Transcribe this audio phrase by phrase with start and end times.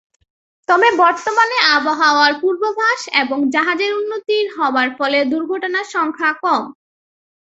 [0.69, 6.63] তবে বর্তমানে আবহাওয়ার পূর্বাভাস এবং জাহাজের উন্নতি হবার ফলে দুর্ঘটনার সংখ্যা কম।